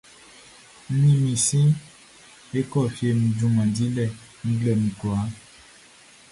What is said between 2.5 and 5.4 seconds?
e kɔ fie nun junman dilɛ nglɛmun kwlaa.